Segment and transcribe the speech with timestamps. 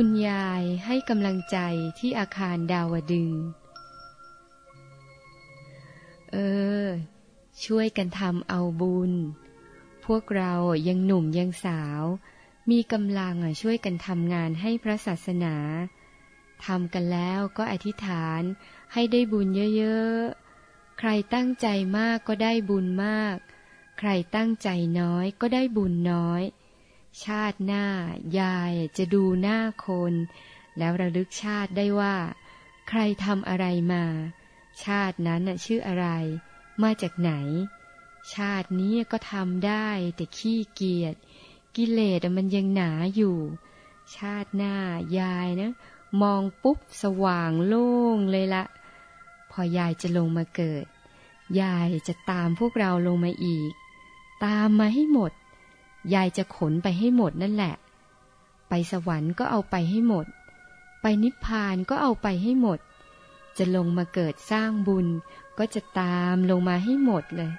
[0.00, 1.58] คุณยายให้กำลังใจ
[1.98, 3.32] ที่อาคารดาวดึง
[6.32, 6.36] เอ
[6.82, 6.86] อ
[7.64, 9.12] ช่วยกันทำเอาบุญ
[10.06, 10.54] พวกเรา
[10.88, 12.02] ยังหนุ่มยังสาว
[12.70, 15.56] มีกำลังช่วยกันทำงานให้พระศาสนา
[16.64, 18.42] ทำกันแล้วก็อธิษฐาน
[18.92, 21.66] ให้ได้บุญเยอะๆ ใครตั้งใจ
[21.98, 23.36] มากก็ได้บุญมาก
[23.98, 24.68] ใครตั้งใจ
[25.00, 26.42] น้อยก็ได้บุญน้อย
[27.24, 27.86] ชาติหน้า
[28.40, 30.14] ยายจะดูหน้าคน
[30.78, 32.16] แล้วระลึกชาติได้ว่า
[32.88, 34.04] ใครทำอะไรมา
[34.84, 36.06] ชาตินั้นชื่ออะไร
[36.82, 37.32] มาจากไหน
[38.34, 41.14] ชาตินี้ก็ทำได้แต่ขี้เกียจ
[41.76, 43.36] กิเลสมันยังหนาอยู่
[44.16, 44.74] ชาติหน้า
[45.18, 45.72] ยายนะ
[46.22, 48.64] มองปุ๊บสว่างโล่งเลยละ
[49.50, 50.84] พอยายจะลงมาเกิด
[51.60, 53.72] ยายจะตามพวกเราลงมาอีก
[54.44, 55.32] ตามมาให้หมด
[56.14, 57.74] ยายจะขนไปให้หมดนั่นแหละ
[58.68, 60.26] ไปสวรรค์ก็เอาไปให้หมด
[61.00, 62.78] ไปนิพพานก็เอาไปให้หมด
[63.58, 65.06] จะลงมาเกิดสร้างบุญ
[65.58, 67.52] ก็จะตามลงมาให้หมดเลย